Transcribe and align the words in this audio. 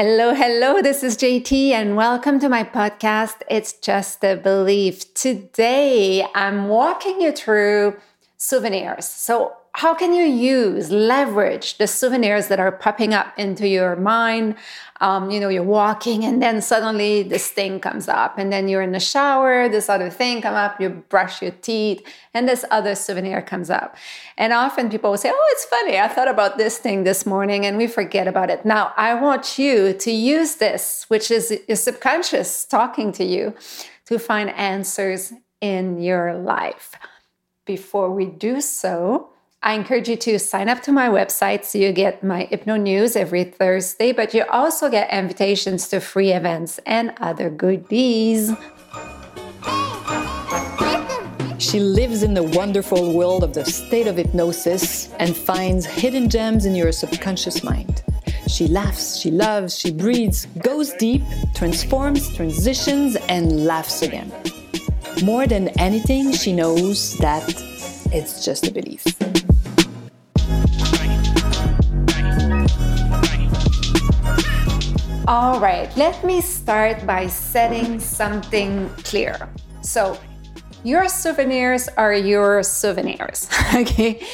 Hello, 0.00 0.32
hello. 0.32 0.80
This 0.80 1.02
is 1.02 1.16
JT, 1.16 1.72
and 1.72 1.96
welcome 1.96 2.38
to 2.38 2.48
my 2.48 2.62
podcast. 2.62 3.42
It's 3.50 3.72
just 3.72 4.22
a 4.22 4.36
belief. 4.36 5.12
Today, 5.12 6.24
I'm 6.36 6.68
walking 6.68 7.20
you 7.20 7.32
through 7.32 7.96
souvenirs. 8.36 9.08
So, 9.08 9.56
how 9.78 9.94
can 9.94 10.12
you 10.12 10.24
use, 10.24 10.90
leverage 10.90 11.78
the 11.78 11.86
souvenirs 11.86 12.48
that 12.48 12.58
are 12.58 12.72
popping 12.72 13.14
up 13.14 13.32
into 13.38 13.68
your 13.68 13.94
mind? 13.94 14.56
Um, 15.00 15.30
you 15.30 15.38
know, 15.38 15.48
you're 15.48 15.62
walking 15.62 16.24
and 16.24 16.42
then 16.42 16.60
suddenly 16.60 17.22
this 17.22 17.48
thing 17.52 17.78
comes 17.78 18.08
up, 18.08 18.38
and 18.38 18.52
then 18.52 18.66
you're 18.66 18.82
in 18.82 18.90
the 18.90 18.98
shower, 18.98 19.68
this 19.68 19.88
other 19.88 20.10
thing 20.10 20.42
come 20.42 20.56
up, 20.56 20.80
you 20.80 20.88
brush 20.88 21.40
your 21.40 21.52
teeth, 21.52 22.04
and 22.34 22.48
this 22.48 22.64
other 22.72 22.96
souvenir 22.96 23.40
comes 23.40 23.70
up. 23.70 23.94
And 24.36 24.52
often 24.52 24.90
people 24.90 25.10
will 25.12 25.16
say, 25.16 25.30
Oh, 25.32 25.48
it's 25.52 25.66
funny, 25.66 25.96
I 25.96 26.08
thought 26.08 26.26
about 26.26 26.58
this 26.58 26.78
thing 26.78 27.04
this 27.04 27.24
morning, 27.24 27.64
and 27.64 27.78
we 27.78 27.86
forget 27.86 28.26
about 28.26 28.50
it. 28.50 28.64
Now, 28.64 28.92
I 28.96 29.14
want 29.14 29.60
you 29.60 29.92
to 29.92 30.10
use 30.10 30.56
this, 30.56 31.04
which 31.06 31.30
is 31.30 31.56
your 31.68 31.76
subconscious 31.76 32.64
talking 32.64 33.12
to 33.12 33.24
you, 33.24 33.54
to 34.06 34.18
find 34.18 34.50
answers 34.50 35.32
in 35.60 36.00
your 36.00 36.34
life. 36.34 36.96
Before 37.64 38.10
we 38.10 38.24
do 38.26 38.60
so, 38.60 39.30
I 39.60 39.74
encourage 39.74 40.08
you 40.08 40.16
to 40.16 40.38
sign 40.38 40.68
up 40.68 40.82
to 40.82 40.92
my 40.92 41.08
website 41.08 41.64
so 41.64 41.78
you 41.78 41.92
get 41.92 42.22
my 42.22 42.44
Hypno 42.44 42.76
news 42.76 43.16
every 43.16 43.42
Thursday, 43.42 44.12
but 44.12 44.32
you 44.32 44.44
also 44.50 44.88
get 44.88 45.12
invitations 45.12 45.88
to 45.88 45.98
free 45.98 46.30
events 46.30 46.78
and 46.86 47.12
other 47.20 47.50
goodies. 47.50 48.52
She 51.58 51.80
lives 51.80 52.22
in 52.22 52.34
the 52.34 52.48
wonderful 52.54 53.12
world 53.12 53.42
of 53.42 53.52
the 53.52 53.64
state 53.64 54.06
of 54.06 54.16
hypnosis 54.16 55.12
and 55.18 55.36
finds 55.36 55.84
hidden 55.84 56.30
gems 56.30 56.64
in 56.64 56.76
your 56.76 56.92
subconscious 56.92 57.64
mind. 57.64 58.04
She 58.46 58.68
laughs, 58.68 59.18
she 59.18 59.32
loves, 59.32 59.76
she 59.76 59.90
breathes, 59.90 60.46
goes 60.62 60.92
deep, 60.94 61.22
transforms, 61.56 62.32
transitions, 62.36 63.16
and 63.28 63.66
laughs 63.66 64.02
again. 64.02 64.32
More 65.24 65.48
than 65.48 65.68
anything, 65.80 66.32
she 66.32 66.52
knows 66.52 67.18
that 67.18 67.42
it's 68.12 68.44
just 68.44 68.64
a 68.68 68.70
belief. 68.70 69.04
All 75.28 75.60
right, 75.60 75.94
let 75.94 76.24
me 76.24 76.40
start 76.40 77.06
by 77.06 77.26
setting 77.26 78.00
something 78.00 78.88
clear. 79.04 79.36
So, 79.82 80.18
your 80.84 81.06
souvenirs 81.06 81.86
are 81.98 82.14
your 82.14 82.62
souvenirs, 82.62 83.46
okay? 83.74 84.26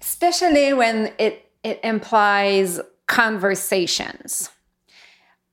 Especially 0.00 0.72
when 0.74 1.12
it, 1.18 1.50
it 1.64 1.80
implies 1.82 2.78
conversations. 3.08 4.50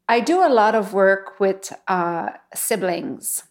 I 0.07 0.19
do 0.19 0.45
a 0.45 0.53
lot 0.53 0.75
of 0.75 0.93
work 0.93 1.39
with 1.39 1.73
uh, 1.87 2.33
siblings, 2.53 3.41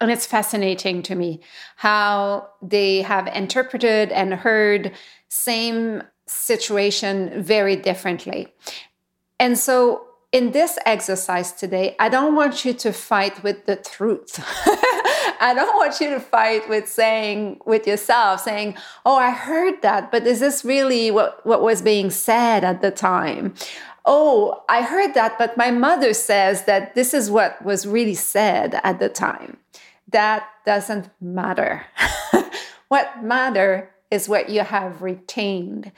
and 0.00 0.10
it's 0.10 0.24
fascinating 0.24 1.02
to 1.02 1.14
me 1.14 1.40
how 1.76 2.48
they 2.62 3.02
have 3.02 3.26
interpreted 3.26 4.12
and 4.12 4.32
heard 4.32 4.92
same 5.28 6.04
situation 6.24 7.42
very 7.42 7.76
differently. 7.76 8.54
And 9.38 9.58
so 9.58 10.06
in 10.32 10.52
this 10.52 10.78
exercise 10.86 11.52
today, 11.52 11.96
I 11.98 12.08
don't 12.08 12.34
want 12.36 12.64
you 12.64 12.72
to 12.74 12.92
fight 12.92 13.42
with 13.42 13.66
the 13.66 13.76
truth. 13.76 14.38
I 15.42 15.52
don't 15.54 15.76
want 15.76 16.00
you 16.00 16.10
to 16.10 16.20
fight 16.20 16.68
with 16.68 16.88
saying 16.88 17.60
with 17.64 17.86
yourself, 17.86 18.42
saying, 18.42 18.76
Oh, 19.04 19.16
I 19.16 19.30
heard 19.30 19.82
that, 19.82 20.12
but 20.12 20.26
is 20.26 20.40
this 20.40 20.64
really 20.64 21.10
what, 21.10 21.44
what 21.44 21.62
was 21.62 21.82
being 21.82 22.10
said 22.10 22.62
at 22.62 22.80
the 22.80 22.90
time? 22.90 23.54
Oh, 24.04 24.62
I 24.68 24.82
heard 24.82 25.14
that, 25.14 25.36
but 25.38 25.56
my 25.56 25.70
mother 25.70 26.14
says 26.14 26.64
that 26.64 26.94
this 26.94 27.12
is 27.12 27.30
what 27.30 27.62
was 27.64 27.86
really 27.86 28.14
said 28.14 28.80
at 28.84 28.98
the 28.98 29.08
time. 29.08 29.56
That 30.08 30.46
doesn't 30.64 31.10
matter. 31.20 31.86
what 32.88 33.22
matter 33.22 33.90
is 34.10 34.28
what 34.28 34.48
you 34.48 34.60
have 34.60 35.02
retained 35.02 35.92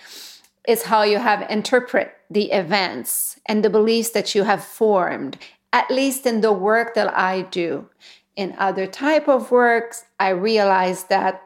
is 0.66 0.84
how 0.84 1.02
you 1.02 1.18
have 1.18 1.48
interpret 1.50 2.14
the 2.30 2.52
events 2.52 3.40
and 3.46 3.64
the 3.64 3.70
beliefs 3.70 4.10
that 4.10 4.34
you 4.34 4.44
have 4.44 4.64
formed 4.64 5.36
at 5.72 5.90
least 5.90 6.26
in 6.26 6.42
the 6.42 6.52
work 6.52 6.94
that 6.94 7.16
i 7.16 7.42
do. 7.42 7.88
In 8.36 8.54
other 8.58 8.86
type 8.86 9.28
of 9.28 9.50
works 9.50 10.04
i 10.18 10.30
realize 10.30 11.04
that 11.04 11.42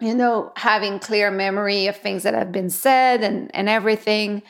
you 0.00 0.14
know 0.14 0.52
having 0.56 0.98
clear 0.98 1.30
memory 1.30 1.86
of 1.86 1.96
things 1.96 2.22
that 2.22 2.34
have 2.34 2.52
been 2.52 2.70
said 2.70 3.22
and, 3.22 3.50
and 3.54 3.68
everything 3.68 4.42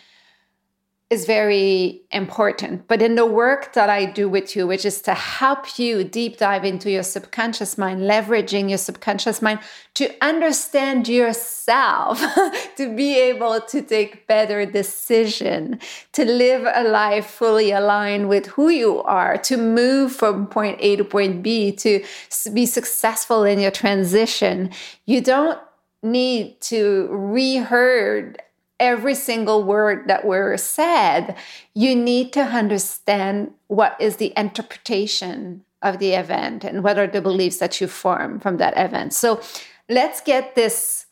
is 1.09 1.25
very 1.25 2.03
important. 2.11 2.89
But 2.89 3.01
in 3.01 3.15
the 3.15 3.25
work 3.25 3.75
that 3.75 3.89
I 3.89 4.07
do 4.07 4.29
with 4.29 4.57
you, 4.57 4.67
which 4.67 4.85
is 4.85 5.01
to 5.03 5.15
help 5.15 5.79
you 5.79 6.03
deep 6.03 6.37
dive 6.37 6.65
into 6.65 6.91
your 6.91 7.05
subconscious 7.05 7.79
mind, 7.79 8.01
leveraging 8.01 8.69
your 8.69 8.79
subconscious 8.79 9.41
mind 9.41 9.61
to 9.95 10.13
understand 10.21 11.07
yourself, 11.07 12.21
to 12.77 12.97
be 12.97 13.21
able 13.21 13.61
to 13.61 13.83
take 13.83 14.27
better 14.27 14.67
decision, 14.67 15.79
to 16.11 16.25
live 16.25 16.67
a 16.75 16.83
life 16.83 17.27
fully 17.27 17.71
aligned 17.71 18.29
with 18.29 18.47
who 18.47 18.69
you 18.69 19.01
are, 19.05 19.39
to 19.39 19.57
move 19.57 20.11
from 20.11 20.49
point 20.49 20.77
A 20.81 20.97
to 20.97 21.05
point 21.05 21.41
B, 21.41 21.71
to 21.71 22.05
be 22.53 22.67
successful 22.67 23.45
in 23.45 23.61
your 23.61 23.71
transition. 23.71 24.71
You 25.05 25.21
don't 25.21 25.61
need 26.03 26.61
to 26.63 27.09
reheard 27.11 28.43
every 28.79 29.15
single 29.15 29.63
word 29.63 30.09
that 30.09 30.25
were 30.25 30.57
said, 30.57 31.37
you 31.75 31.95
need 31.95 32.33
to 32.35 32.43
understand 32.43 33.53
what 33.69 33.97
is 34.01 34.17
the 34.17 34.33
interpretation 34.37 35.65
of 35.83 35.99
the 35.99 36.13
event 36.13 36.65
and 36.65 36.83
what 36.83 36.99
are 36.99 37.07
the 37.07 37.21
beliefs 37.21 37.59
that 37.59 37.81
you 37.81 37.87
form 37.87 38.41
from 38.41 38.57
that 38.59 38.77
event. 38.77 39.15
So 39.15 39.41
let's 39.89 40.21
get 40.21 40.55
this 40.55 41.07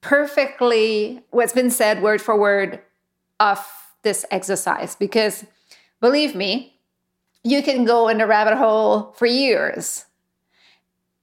perfectly, 0.00 1.22
what's 1.30 1.52
been 1.52 1.70
said 1.70 2.02
word 2.02 2.20
for 2.20 2.38
word, 2.38 2.80
off 3.38 3.94
this 4.02 4.24
exercise 4.30 4.96
because 4.96 5.44
believe 6.00 6.34
me, 6.34 6.78
you 7.44 7.62
can 7.62 7.84
go 7.84 8.08
in 8.08 8.18
the 8.18 8.26
rabbit 8.26 8.56
hole 8.56 9.12
for 9.16 9.26
years 9.26 10.06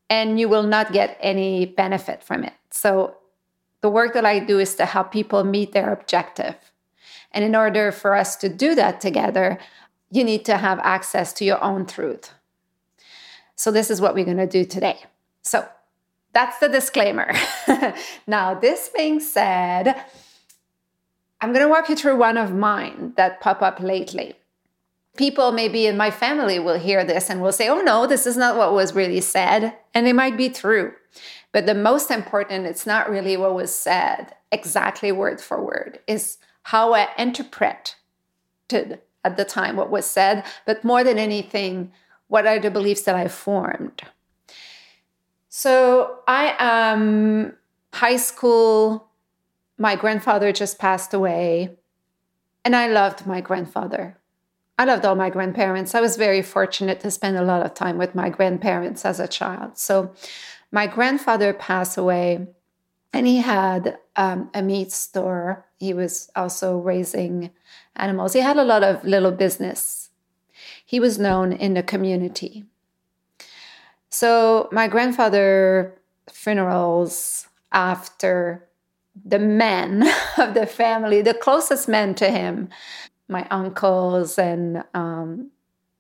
and 0.10 0.40
you 0.40 0.48
will 0.48 0.64
not 0.64 0.94
get 0.94 1.18
any 1.20 1.66
benefit 1.66 2.24
from 2.24 2.44
it. 2.44 2.54
So 2.72 3.16
the 3.84 3.90
work 3.90 4.14
that 4.14 4.26
I 4.26 4.40
do 4.40 4.60
is 4.60 4.76
to 4.76 4.86
help 4.86 5.12
people 5.12 5.44
meet 5.44 5.74
their 5.74 5.92
objective. 5.92 6.56
And 7.34 7.44
in 7.44 7.54
order 7.54 7.92
for 7.92 8.16
us 8.16 8.38
to 8.38 8.48
do 8.48 8.76
that 8.76 9.02
together, 9.02 9.60
you 10.10 10.24
need 10.24 10.46
to 10.46 10.56
have 10.56 10.80
access 10.80 11.34
to 11.34 11.44
your 11.44 11.62
own 11.62 11.86
truth. 11.86 12.32
So, 13.58 13.72
this 13.72 13.92
is 13.92 14.00
what 14.00 14.16
we're 14.16 14.24
going 14.24 14.38
to 14.38 14.48
do 14.48 14.64
today. 14.64 15.00
So, 15.42 15.68
that's 16.32 16.60
the 16.60 16.70
disclaimer. 16.70 17.34
now, 18.28 18.54
this 18.54 18.90
being 18.96 19.20
said, 19.20 20.02
I'm 21.42 21.52
going 21.52 21.66
to 21.66 21.70
walk 21.70 21.90
you 21.90 21.98
through 21.98 22.16
one 22.16 22.38
of 22.38 22.54
mine 22.54 23.14
that 23.18 23.42
pop 23.42 23.62
up 23.62 23.82
lately. 23.82 24.36
People 25.16 25.52
maybe 25.52 25.86
in 25.86 25.96
my 25.96 26.10
family 26.10 26.58
will 26.58 26.80
hear 26.80 27.04
this 27.04 27.30
and 27.30 27.42
will 27.42 27.52
say, 27.52 27.70
"Oh 27.70 27.82
no, 27.82 28.08
this 28.08 28.26
is 28.26 28.36
not 28.36 28.58
what 28.58 28.74
was 28.74 28.96
really 28.96 29.22
said," 29.22 29.78
and 29.94 30.08
it 30.08 30.14
might 30.14 30.38
be 30.38 30.50
true. 30.50 30.94
But 31.52 31.68
the 31.68 31.76
most 31.76 32.10
important, 32.10 32.66
it's 32.66 32.88
not 32.88 33.10
really 33.10 33.38
what 33.38 33.54
was 33.54 33.74
said 33.74 34.36
exactly 34.52 35.12
word 35.12 35.40
for 35.40 35.64
word, 35.64 36.00
is 36.08 36.38
how 36.64 36.94
I 36.94 37.10
interpreted 37.18 37.96
at 39.24 39.38
the 39.38 39.46
time 39.46 39.76
what 39.76 39.92
was 39.92 40.06
said, 40.06 40.44
but 40.66 40.84
more 40.84 41.04
than 41.04 41.20
anything, 41.20 41.92
what 42.28 42.48
are 42.48 42.60
the 42.60 42.72
beliefs 42.72 43.04
that 43.04 43.16
I 43.16 43.28
formed. 43.28 44.02
So 45.50 46.20
I 46.28 46.56
am 46.58 47.56
high 47.94 48.18
school, 48.18 49.08
my 49.78 49.96
grandfather 49.96 50.52
just 50.52 50.80
passed 50.80 51.14
away, 51.14 51.78
and 52.66 52.76
I 52.76 52.88
loved 52.88 53.28
my 53.28 53.42
grandfather. 53.42 54.18
I 54.78 54.86
loved 54.86 55.06
all 55.06 55.16
my 55.16 55.30
grandparents. 55.30 55.94
I 55.94 56.02
was 56.02 56.18
very 56.18 56.42
fortunate 56.42 57.00
to 57.02 57.12
spend 57.12 57.38
a 57.38 57.44
lot 57.44 57.66
of 57.66 57.74
time 57.74 57.98
with 57.98 58.16
my 58.16 58.30
grandparents 58.30 59.06
as 59.06 59.20
a 59.20 59.28
child. 59.28 59.78
So 59.78 60.14
my 60.72 60.88
grandfather 60.88 61.54
passed 61.54 61.98
away 61.98 62.48
and 63.14 63.28
he 63.28 63.38
had 63.38 64.00
um, 64.16 64.50
a 64.54 64.64
meat 64.64 64.92
store. 64.92 65.66
He 65.78 65.94
was 65.94 66.32
also 66.36 66.80
raising 66.80 67.52
animals. 67.96 68.34
He 68.34 68.40
had 68.40 68.58
a 68.58 68.64
lot 68.64 68.84
of 68.84 69.04
little 69.04 69.32
business. 69.32 70.10
He 70.84 71.00
was 71.00 71.20
known 71.20 71.54
in 71.54 71.76
the 71.76 71.84
community. 71.84 72.66
So 74.10 74.70
my 74.72 74.88
grandfather 74.88 75.96
funerals 76.32 77.48
after 77.72 78.68
the 79.26 79.40
men 79.40 80.04
of 80.38 80.56
the 80.56 80.66
family, 80.66 81.22
the 81.22 81.34
closest 81.34 81.88
men 81.88 82.16
to 82.16 82.30
him, 82.30 82.70
my 83.34 83.46
uncles 83.50 84.40
and 84.40 84.86
um, 84.94 85.52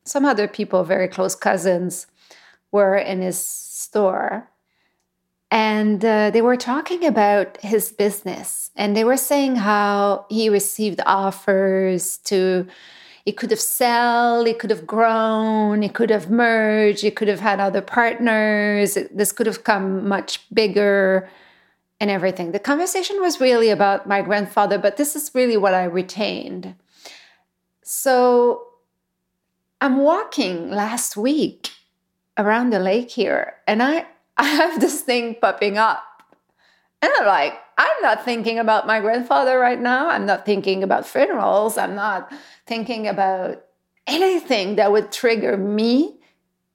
some 0.05 0.25
other 0.25 0.47
people, 0.47 0.85
very 0.85 1.09
close 1.09 1.35
cousins, 1.35 2.07
were 2.71 2.95
in 2.95 3.21
his 3.21 3.37
store 3.37 4.49
and 5.53 6.03
uh, 6.03 6.31
they 6.31 6.41
were 6.41 6.57
talking 6.57 7.05
about 7.05 7.57
his 7.61 7.91
business 7.91 8.71
and 8.75 8.97
they 8.97 9.03
were 9.03 9.15
saying 9.15 9.57
how 9.57 10.25
he 10.27 10.49
received 10.49 10.99
offers 11.05 12.17
to 12.17 12.65
it 13.27 13.37
could 13.37 13.51
have 13.51 13.59
sold, 13.61 14.47
it 14.47 14.57
could 14.57 14.71
have 14.71 14.87
grown, 14.87 15.83
it 15.83 15.93
could 15.93 16.09
have 16.09 16.29
merged, 16.31 17.03
it 17.03 17.15
could 17.15 17.27
have 17.27 17.39
had 17.39 17.59
other 17.59 17.81
partners. 17.81 18.97
This 19.13 19.31
could 19.31 19.45
have 19.45 19.63
come 19.63 20.07
much 20.07 20.41
bigger 20.51 21.29
and 21.99 22.09
everything. 22.09 22.51
The 22.51 22.59
conversation 22.59 23.21
was 23.21 23.39
really 23.39 23.69
about 23.69 24.07
my 24.07 24.23
grandfather, 24.23 24.79
but 24.79 24.97
this 24.97 25.15
is 25.15 25.31
really 25.35 25.55
what 25.55 25.75
I 25.75 25.83
retained. 25.83 26.75
So 27.83 28.67
I'm 29.81 29.97
walking 29.97 30.69
last 30.71 31.17
week 31.17 31.71
around 32.37 32.71
the 32.71 32.79
lake 32.79 33.11
here, 33.11 33.55
and 33.67 33.83
I, 33.83 34.05
I 34.37 34.45
have 34.45 34.79
this 34.79 35.01
thing 35.01 35.35
popping 35.39 35.77
up. 35.77 36.03
And 37.01 37.11
I'm 37.19 37.27
like, 37.27 37.59
I'm 37.77 38.01
not 38.01 38.23
thinking 38.23 38.59
about 38.59 38.87
my 38.87 39.01
grandfather 39.01 39.59
right 39.59 39.79
now. 39.79 40.09
I'm 40.09 40.25
not 40.25 40.45
thinking 40.45 40.83
about 40.83 41.05
funerals. 41.05 41.77
I'm 41.77 41.95
not 41.95 42.31
thinking 42.65 43.07
about 43.07 43.61
anything 44.07 44.77
that 44.77 44.91
would 44.91 45.11
trigger 45.11 45.57
me 45.57 46.19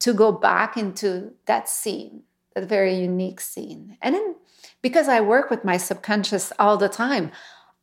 to 0.00 0.12
go 0.12 0.30
back 0.30 0.76
into 0.76 1.32
that 1.46 1.68
scene, 1.68 2.22
that 2.54 2.68
very 2.68 2.94
unique 2.94 3.40
scene. 3.40 3.96
And 4.02 4.14
then 4.14 4.34
because 4.82 5.08
I 5.08 5.20
work 5.20 5.50
with 5.50 5.64
my 5.64 5.76
subconscious 5.76 6.52
all 6.58 6.76
the 6.76 6.88
time, 6.88 7.30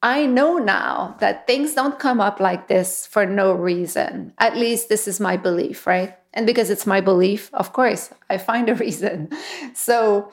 I 0.01 0.25
know 0.25 0.57
now 0.57 1.15
that 1.19 1.47
things 1.47 1.73
don't 1.73 1.97
come 1.97 2.21
up 2.21 2.39
like 2.39 2.67
this 2.67 3.07
for 3.07 3.25
no 3.25 3.53
reason. 3.53 4.33
At 4.37 4.55
least 4.55 4.89
this 4.89 5.07
is 5.07 5.19
my 5.19 5.37
belief, 5.37 5.87
right? 5.87 6.15
And 6.33 6.45
because 6.45 6.69
it's 6.69 6.85
my 6.85 7.01
belief, 7.01 7.49
of 7.53 7.73
course, 7.73 8.11
I 8.29 8.37
find 8.37 8.69
a 8.69 8.75
reason. 8.85 9.29
So 9.73 10.31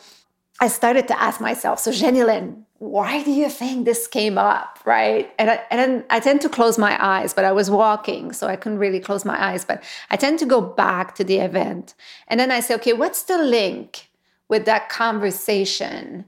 I 0.61 0.69
started 0.69 1.09
to 1.09 1.21
ask 1.21 1.41
myself, 1.41 1.81
so 1.81 1.91
Jenny-Lyn, 1.91 2.67
why 2.79 3.23
do 3.23 3.31
you 3.31 3.49
think 3.49 3.85
this 3.85 4.07
came 4.07 4.37
up, 4.37 4.79
right? 4.85 5.33
And, 5.39 5.51
I, 5.51 5.63
and 5.71 5.81
then 5.81 6.05
I 6.11 6.21
tend 6.21 6.41
to 6.43 6.49
close 6.49 6.79
my 6.79 6.97
eyes, 7.05 7.33
but 7.33 7.45
I 7.45 7.53
was 7.53 7.71
walking, 7.71 8.33
so 8.33 8.49
I 8.49 8.57
couldn't 8.57 8.79
really 8.79 9.01
close 9.01 9.25
my 9.25 9.41
eyes. 9.43 9.65
But 9.65 9.83
I 10.11 10.17
tend 10.17 10.41
to 10.41 10.47
go 10.47 10.61
back 10.61 11.15
to 11.15 11.25
the 11.25 11.39
event. 11.39 11.95
And 12.29 12.39
then 12.39 12.51
I 12.51 12.61
say, 12.61 12.75
okay, 12.75 12.93
what's 12.93 13.23
the 13.23 13.39
link 13.39 14.11
with 14.49 14.65
that 14.67 14.89
conversation 14.89 16.27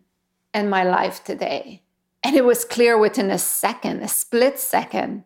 and 0.53 0.71
my 0.71 0.85
life 0.85 1.23
today? 1.25 1.84
And 2.25 2.35
it 2.35 2.45
was 2.45 2.65
clear 2.65 2.97
within 2.97 3.31
a 3.31 3.39
second, 3.39 4.03
a 4.03 4.09
split 4.09 4.59
second. 4.59 5.25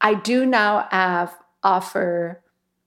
I 0.00 0.14
do 0.14 0.46
now 0.46 0.86
have 0.90 1.36
offer 1.64 2.40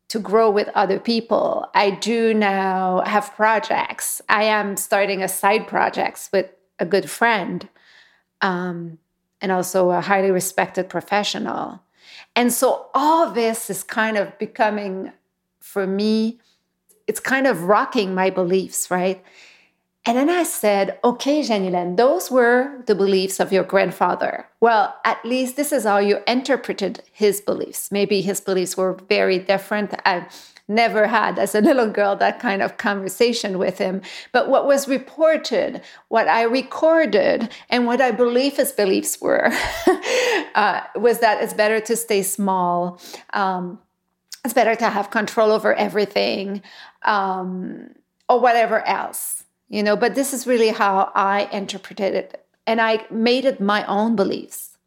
to 0.07 0.19
grow 0.19 0.49
with 0.49 0.69
other 0.73 0.99
people. 0.99 1.69
I 1.75 1.91
do 1.91 2.33
now 2.33 3.03
have 3.05 3.35
projects. 3.35 4.21
I 4.29 4.43
am 4.43 4.77
starting 4.77 5.21
a 5.21 5.27
side 5.27 5.67
projects 5.67 6.29
with 6.31 6.49
a 6.79 6.85
good 6.85 7.09
friend 7.09 7.67
um, 8.41 8.99
and 9.41 9.51
also 9.51 9.91
a 9.91 9.99
highly 9.99 10.31
respected 10.31 10.87
professional. 10.87 11.81
And 12.37 12.53
so 12.53 12.87
all 12.93 13.31
this 13.31 13.69
is 13.69 13.83
kind 13.83 14.15
of 14.15 14.37
becoming, 14.37 15.11
for 15.59 15.85
me, 15.85 16.39
it's 17.05 17.19
kind 17.19 17.47
of 17.47 17.63
rocking 17.63 18.13
my 18.13 18.29
beliefs, 18.29 18.89
right? 18.89 19.23
And 20.07 20.17
then 20.17 20.29
I 20.29 20.43
said, 20.43 20.97
okay, 21.03 21.43
Jenny-Lyn, 21.43 21.97
those 21.97 22.31
were 22.31 22.81
the 22.85 22.95
beliefs 22.95 23.41
of 23.41 23.51
your 23.51 23.65
grandfather. 23.65 24.47
Well, 24.61 24.95
at 25.03 25.23
least 25.25 25.57
this 25.57 25.73
is 25.73 25.83
how 25.83 25.97
you 25.97 26.19
interpreted 26.25 27.03
his 27.11 27.41
beliefs. 27.41 27.91
Maybe 27.91 28.21
his 28.21 28.39
beliefs 28.39 28.77
were 28.77 28.93
very 29.09 29.37
different. 29.37 29.93
I, 30.05 30.27
never 30.67 31.07
had 31.07 31.39
as 31.39 31.55
a 31.55 31.61
little 31.61 31.89
girl 31.89 32.15
that 32.15 32.39
kind 32.39 32.61
of 32.61 32.77
conversation 32.77 33.57
with 33.57 33.77
him. 33.77 34.01
But 34.31 34.49
what 34.49 34.67
was 34.67 34.87
reported, 34.87 35.81
what 36.09 36.27
I 36.27 36.43
recorded, 36.43 37.49
and 37.69 37.85
what 37.85 38.01
I 38.01 38.11
believe 38.11 38.57
his 38.57 38.71
beliefs 38.71 39.21
were 39.21 39.45
uh, 40.55 40.81
was 40.95 41.19
that 41.19 41.41
it's 41.41 41.53
better 41.53 41.79
to 41.81 41.95
stay 41.95 42.21
small. 42.21 42.99
Um, 43.33 43.79
it's 44.43 44.53
better 44.53 44.75
to 44.75 44.89
have 44.89 45.09
control 45.09 45.51
over 45.51 45.73
everything 45.73 46.61
um, 47.03 47.89
or 48.29 48.39
whatever 48.39 48.85
else, 48.85 49.36
you 49.69 49.83
know. 49.83 49.95
But 49.95 50.15
this 50.15 50.33
is 50.33 50.47
really 50.47 50.69
how 50.69 51.11
I 51.15 51.49
interpreted 51.51 52.13
it. 52.13 52.45
And 52.65 52.81
I 52.81 53.05
made 53.09 53.45
it 53.45 53.61
my 53.61 53.85
own 53.85 54.15
beliefs. 54.15 54.77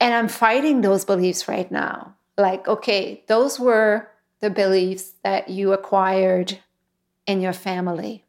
And 0.00 0.14
I'm 0.14 0.28
fighting 0.28 0.80
those 0.80 1.04
beliefs 1.04 1.48
right 1.48 1.70
now 1.70 2.14
like, 2.40 2.66
okay, 2.66 3.22
those 3.28 3.60
were 3.60 4.08
the 4.40 4.50
beliefs 4.50 5.12
that 5.22 5.48
you 5.48 5.72
acquired 5.72 6.58
in 7.26 7.40
your 7.40 7.52
family 7.52 8.24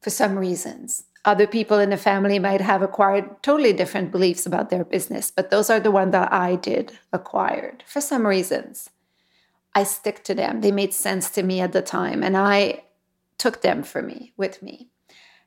for 0.00 0.10
some 0.10 0.38
reasons. 0.38 1.04
Other 1.24 1.46
people 1.46 1.78
in 1.78 1.90
the 1.90 1.96
family 1.96 2.38
might 2.38 2.60
have 2.60 2.82
acquired 2.82 3.42
totally 3.42 3.72
different 3.72 4.10
beliefs 4.10 4.44
about 4.44 4.70
their 4.70 4.84
business, 4.84 5.30
but 5.30 5.50
those 5.50 5.70
are 5.70 5.80
the 5.80 5.90
ones 5.90 6.12
that 6.12 6.32
I 6.32 6.56
did 6.56 6.98
acquired 7.12 7.84
for 7.86 8.00
some 8.00 8.26
reasons. 8.26 8.90
I 9.74 9.84
stick 9.84 10.24
to 10.24 10.34
them. 10.34 10.60
They 10.60 10.72
made 10.72 10.92
sense 10.92 11.30
to 11.30 11.42
me 11.42 11.60
at 11.60 11.72
the 11.72 11.80
time, 11.80 12.22
and 12.22 12.36
I 12.36 12.82
took 13.42 13.60
them 13.62 13.82
for 13.82 14.02
me 14.02 14.32
with 14.36 14.62
me. 14.62 14.88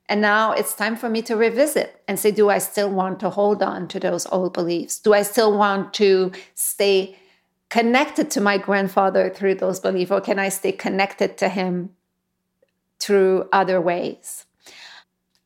And 0.09 0.19
now 0.19 0.51
it's 0.51 0.74
time 0.74 0.97
for 0.97 1.09
me 1.09 1.21
to 1.24 1.38
revisit 1.38 2.03
and 2.09 2.19
say, 2.19 2.30
do 2.30 2.50
I 2.50 2.59
still 2.59 2.89
want 2.89 3.21
to 3.21 3.30
hold 3.30 3.63
on 3.63 3.88
to 3.88 4.00
those 4.00 4.27
old 4.27 4.51
beliefs? 4.53 5.00
Do 5.00 5.13
I 5.13 5.24
still 5.24 5.57
want 5.57 5.94
to 5.94 6.31
stay 6.56 7.18
connected 7.69 8.30
to 8.31 8.42
my 8.42 8.57
grandfather 8.57 9.30
through 9.30 9.56
those 9.56 9.80
beliefs, 9.80 10.12
or 10.12 10.19
can 10.19 10.39
I 10.39 10.50
stay 10.50 10.74
connected 10.74 11.38
to 11.38 11.47
him 11.47 11.92
through 13.00 13.47
other 13.53 13.80
ways? 13.80 14.45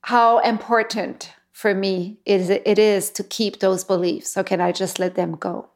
How 0.02 0.40
important 0.40 1.32
for 1.52 1.76
me 1.76 2.18
is 2.26 2.50
it 2.50 2.80
is 2.80 3.12
to 3.12 3.24
keep 3.24 3.60
those 3.60 3.84
beliefs, 3.84 4.36
or 4.36 4.44
can 4.44 4.60
I 4.60 4.72
just 4.72 4.98
let 4.98 5.14
them 5.14 5.36
go? 5.36 5.70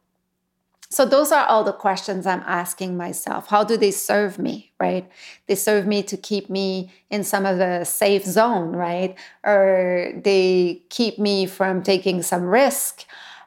So 0.94 1.06
those 1.06 1.31
are 1.31 1.48
all 1.48 1.63
the 1.63 1.74
questions 1.74 2.28
I'm 2.28 2.44
asking 2.45 2.95
myself. 2.95 3.48
How 3.48 3.63
do 3.63 3.78
they 3.78 3.90
serve 3.90 4.38
me, 4.38 4.72
right? 4.80 5.10
They 5.48 5.56
serve 5.56 5.88
me 5.88 6.04
to 6.04 6.16
keep 6.16 6.51
me 6.51 6.92
in 7.10 7.24
some 7.24 7.48
of 7.48 7.57
the 7.57 7.84
safe 7.84 8.24
zone, 8.24 8.75
right? 8.75 9.18
Or 9.44 10.12
they 10.24 10.84
keep 10.90 11.18
me 11.18 11.48
from 11.48 11.81
taking 11.81 12.22
some 12.22 12.44
risk 12.44 13.06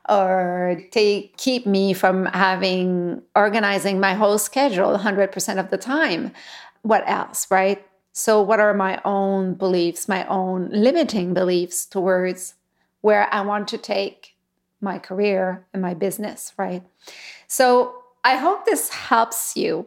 or 0.09 0.83
they 0.93 1.31
keep 1.37 1.67
me 1.67 1.93
from 1.93 2.27
having 2.27 3.23
organizing 3.37 4.01
my 4.01 4.15
whole 4.15 4.39
schedule 4.39 4.99
100% 4.99 5.61
of 5.61 5.71
the 5.71 5.79
time. 5.79 6.33
What 6.83 7.09
else, 7.09 7.49
right? 7.49 7.87
So, 8.13 8.43
what 8.43 8.59
are 8.59 8.75
my 8.75 9.01
own 9.05 9.55
beliefs, 9.55 10.09
my 10.09 10.27
own 10.27 10.69
limiting 10.73 11.33
beliefs 11.33 11.87
towards 11.87 12.55
where 13.03 13.33
I 13.33 13.43
want 13.43 13.69
to 13.69 13.79
take 13.79 14.36
my 14.81 14.99
career 14.99 15.67
and 15.73 15.83
my 15.83 15.95
business, 15.95 16.53
right? 16.57 16.83
So, 17.47 18.03
I 18.25 18.37
hope 18.37 18.65
this 18.65 18.89
helps 18.89 19.57
you. 19.57 19.87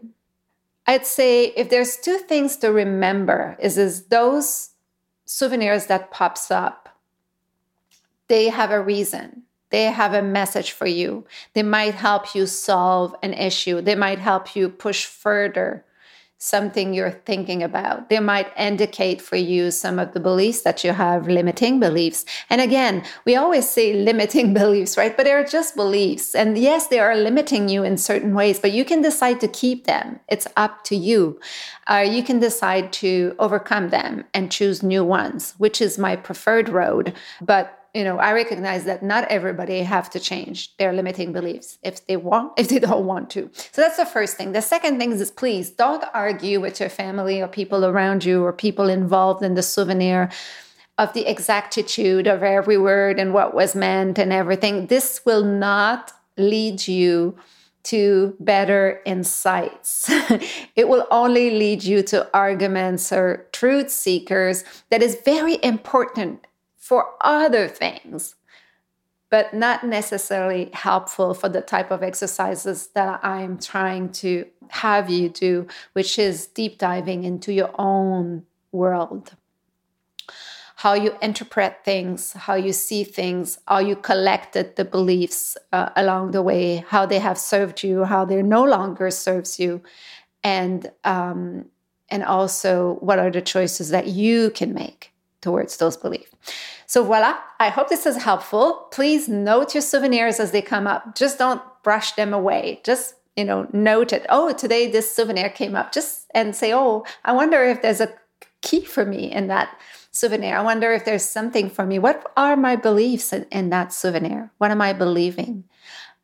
I'd 0.87 1.05
say 1.05 1.47
if 1.57 1.69
there's 1.69 1.97
two 1.97 2.17
things 2.19 2.55
to 2.57 2.71
remember 2.71 3.57
is, 3.59 3.77
is 3.77 4.05
those 4.05 4.69
souvenirs 5.25 5.87
that 5.87 6.09
pops 6.09 6.49
up, 6.49 6.97
they 8.29 8.47
have 8.47 8.71
a 8.71 8.81
reason 8.81 9.43
they 9.69 9.85
have 9.85 10.13
a 10.13 10.21
message 10.21 10.71
for 10.71 10.87
you. 10.87 11.25
They 11.53 11.63
might 11.63 11.93
help 11.93 12.33
you 12.33 12.45
solve 12.47 13.15
an 13.21 13.33
issue. 13.33 13.81
They 13.81 13.95
might 13.95 14.19
help 14.19 14.55
you 14.55 14.69
push 14.69 15.05
further 15.05 15.85
something 16.41 16.93
you're 16.93 17.11
thinking 17.11 17.61
about. 17.61 18.07
They 18.07 18.19
might 18.21 18.47
indicate 18.57 19.21
for 19.21 19.35
you 19.35 19.71
some 19.71 19.99
of 19.99 20.13
the 20.13 20.21
beliefs 20.21 20.61
that 20.61 20.85
you 20.85 20.93
have, 20.93 21.27
limiting 21.27 21.81
beliefs. 21.81 22.23
And 22.49 22.61
again, 22.61 23.03
we 23.25 23.35
always 23.35 23.69
say 23.69 23.93
limiting 23.93 24.53
beliefs, 24.61 24.97
right? 24.97 25.15
But 25.15 25.25
they're 25.25 25.43
just 25.43 25.75
beliefs. 25.75 26.33
And 26.33 26.57
yes, 26.57 26.87
they 26.87 26.99
are 26.99 27.15
limiting 27.15 27.67
you 27.67 27.83
in 27.83 27.97
certain 27.97 28.33
ways, 28.33 28.57
but 28.57 28.71
you 28.71 28.85
can 28.85 29.01
decide 29.01 29.41
to 29.41 29.49
keep 29.49 29.85
them. 29.85 30.21
It's 30.29 30.47
up 30.55 30.85
to 30.85 30.95
you. 30.95 31.39
Uh, 31.87 32.07
you 32.09 32.23
can 32.23 32.39
decide 32.39 32.93
to 32.93 33.35
overcome 33.37 33.89
them 33.89 34.23
and 34.33 34.49
choose 34.49 34.81
new 34.81 35.03
ones, 35.03 35.55
which 35.57 35.81
is 35.81 35.97
my 35.97 36.15
preferred 36.15 36.69
road. 36.69 37.13
But 37.41 37.78
you 37.93 38.03
know 38.03 38.17
i 38.19 38.31
recognize 38.33 38.83
that 38.85 39.01
not 39.01 39.23
everybody 39.25 39.81
have 39.81 40.09
to 40.09 40.19
change 40.19 40.75
their 40.77 40.93
limiting 40.93 41.31
beliefs 41.33 41.77
if 41.83 42.05
they 42.07 42.17
want 42.17 42.51
if 42.57 42.69
they 42.69 42.79
don't 42.79 43.05
want 43.05 43.29
to. 43.31 43.49
So 43.53 43.81
that's 43.81 43.97
the 43.97 44.05
first 44.05 44.37
thing. 44.37 44.51
The 44.51 44.61
second 44.61 44.99
thing 44.99 45.11
is 45.11 45.31
please 45.31 45.69
don't 45.69 46.03
argue 46.13 46.59
with 46.59 46.79
your 46.79 46.89
family 46.89 47.41
or 47.41 47.47
people 47.47 47.85
around 47.85 48.25
you 48.25 48.43
or 48.43 48.53
people 48.53 48.89
involved 48.89 49.43
in 49.43 49.55
the 49.55 49.63
souvenir 49.63 50.29
of 50.97 51.13
the 51.13 51.25
exactitude 51.25 52.27
of 52.27 52.43
every 52.43 52.77
word 52.77 53.19
and 53.19 53.33
what 53.33 53.53
was 53.53 53.75
meant 53.75 54.19
and 54.19 54.33
everything. 54.33 54.87
This 54.87 55.21
will 55.25 55.43
not 55.43 56.11
lead 56.37 56.87
you 56.87 57.37
to 57.83 58.35
better 58.39 59.01
insights. 59.05 60.09
it 60.75 60.89
will 60.89 61.07
only 61.09 61.51
lead 61.51 61.83
you 61.83 62.03
to 62.03 62.29
arguments 62.33 63.11
or 63.13 63.47
truth 63.53 63.89
seekers 63.89 64.65
that 64.89 65.01
is 65.01 65.17
very 65.23 65.57
important 65.63 66.45
for 66.89 67.05
other 67.21 67.67
things, 67.67 68.35
but 69.29 69.53
not 69.53 69.83
necessarily 69.83 70.71
helpful 70.73 71.35
for 71.35 71.47
the 71.47 71.61
type 71.61 71.91
of 71.91 72.01
exercises 72.01 72.87
that 72.95 73.23
I'm 73.23 73.59
trying 73.59 74.11
to 74.23 74.47
have 74.69 75.07
you 75.07 75.29
do, 75.29 75.67
which 75.93 76.17
is 76.17 76.47
deep 76.47 76.79
diving 76.79 77.25
into 77.25 77.53
your 77.53 77.69
own 77.77 78.45
world. 78.71 79.35
how 80.79 80.93
you 80.93 81.11
interpret 81.21 81.83
things, 81.83 82.31
how 82.31 82.55
you 82.55 82.71
see 82.71 83.03
things, 83.03 83.59
how 83.67 83.79
you 83.79 83.97
collected 83.97 84.77
the 84.77 84.85
beliefs 84.85 85.57
uh, 85.73 85.89
along 85.97 86.31
the 86.31 86.41
way, 86.41 86.85
how 86.87 87.05
they 87.05 87.19
have 87.19 87.37
served 87.37 87.83
you, 87.83 88.05
how 88.05 88.23
they 88.23 88.41
no 88.41 88.63
longer 88.63 89.11
serves 89.11 89.59
you, 89.59 89.81
and 90.41 90.89
um, 91.03 91.65
and 92.09 92.23
also 92.23 92.97
what 93.01 93.19
are 93.19 93.29
the 93.29 93.41
choices 93.41 93.89
that 93.89 94.07
you 94.07 94.51
can 94.51 94.73
make 94.73 95.11
towards 95.41 95.75
those 95.77 95.97
beliefs. 95.97 96.31
So 96.89 97.03
voila, 97.03 97.37
I 97.59 97.69
hope 97.69 97.87
this 97.89 98.07
is 98.07 98.17
helpful. 98.17 98.87
Please 98.89 99.29
note 99.29 99.75
your 99.75 99.81
souvenirs 99.83 100.39
as 100.39 100.49
they 100.49 100.63
come 100.63 100.87
up. 100.87 101.15
Just 101.15 101.37
don't 101.37 101.61
brush 101.83 102.13
them 102.13 102.33
away. 102.33 102.81
Just 102.83 103.13
you 103.37 103.45
know, 103.45 103.67
note 103.71 104.11
it. 104.11 104.25
Oh, 104.29 104.51
today 104.53 104.89
this 104.89 105.15
souvenir 105.15 105.49
came 105.49 105.75
up. 105.75 105.91
Just 105.91 106.25
and 106.33 106.55
say, 106.55 106.73
oh, 106.73 107.05
I 107.23 107.31
wonder 107.31 107.63
if 107.63 107.83
there's 107.83 108.01
a 108.01 108.11
key 108.61 108.81
for 108.81 109.05
me 109.05 109.31
in 109.31 109.45
that 109.49 109.79
souvenir. 110.11 110.57
I 110.57 110.63
wonder 110.63 110.91
if 110.91 111.05
there's 111.05 111.23
something 111.23 111.69
for 111.69 111.85
me. 111.85 111.99
What 111.99 112.33
are 112.35 112.57
my 112.57 112.75
beliefs 112.75 113.33
in, 113.33 113.45
in 113.51 113.69
that 113.69 113.93
souvenir? 113.93 114.51
What 114.57 114.71
am 114.71 114.81
I 114.81 114.93
believing? 114.93 115.65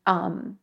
Um, 0.04 0.58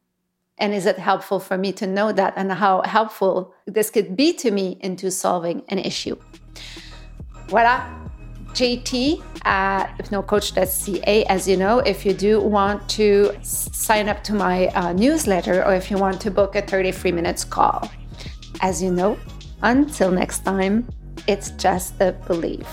and 0.57 0.73
is 0.73 0.85
it 0.85 0.99
helpful 0.99 1.39
for 1.39 1.57
me 1.57 1.71
to 1.71 1.87
know 1.87 2.11
that 2.11 2.33
and 2.35 2.51
how 2.51 2.81
helpful 2.81 3.53
this 3.65 3.89
could 3.89 4.17
be 4.17 4.33
to 4.33 4.51
me 4.51 4.77
into 4.81 5.09
solving 5.11 5.63
an 5.69 5.79
issue? 5.79 6.17
Voila. 7.47 8.03
JT 8.53 9.23
at 9.45 9.97
hypnocoach.ca. 9.97 11.25
As 11.25 11.47
you 11.47 11.57
know, 11.57 11.79
if 11.79 12.05
you 12.05 12.13
do 12.13 12.39
want 12.39 12.87
to 12.89 13.35
sign 13.41 14.07
up 14.09 14.23
to 14.23 14.33
my 14.33 14.67
uh, 14.67 14.93
newsletter 14.93 15.63
or 15.65 15.73
if 15.75 15.91
you 15.91 15.97
want 15.97 16.21
to 16.21 16.31
book 16.31 16.55
a 16.55 16.61
33 16.61 17.11
minutes 17.11 17.43
call, 17.43 17.89
as 18.61 18.81
you 18.81 18.91
know, 18.91 19.17
until 19.61 20.11
next 20.11 20.45
time, 20.45 20.87
it's 21.27 21.51
just 21.51 21.99
a 22.01 22.11
belief. 22.27 22.65